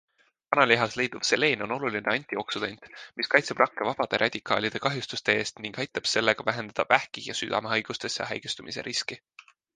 Kanalihas 0.53 0.95
leiduv 0.99 1.21
seleen 1.27 1.63
on 1.65 1.71
oluline 1.75 2.13
antioksüdant, 2.13 2.87
mis 3.21 3.29
kaitseb 3.33 3.61
rakke 3.63 3.87
vabade 3.89 4.21
radikaalide 4.23 4.81
kahjustuste 4.87 5.37
eest 5.43 5.63
ning 5.67 5.79
aitab 5.85 6.11
sellega 6.15 6.49
vähendada 6.51 6.89
vähki 6.95 7.27
ja 7.29 7.39
südamehaigustesse 7.43 8.31
haigestumise 8.33 8.89
riski. 8.91 9.21